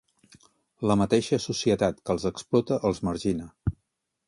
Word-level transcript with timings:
La 0.91 0.95
mateixa 1.01 1.39
societat 1.43 2.01
que 2.07 2.15
els 2.15 2.27
explota, 2.31 2.81
els 2.91 3.05
margina. 3.11 3.49